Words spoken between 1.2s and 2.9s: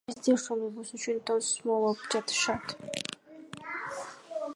тосмолоп жатышат.